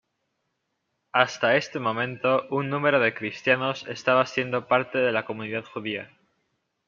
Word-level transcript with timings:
Hasta 1.11 1.57
este 1.57 1.77
momento 1.77 2.47
un 2.49 2.71
número 2.71 2.99
de 2.99 3.13
cristianos 3.13 3.85
estaba 3.87 4.25
siendo 4.25 4.67
parte 4.67 4.97
de 4.97 5.11
la 5.11 5.25
comunidad 5.27 5.63
judía. 5.63 6.09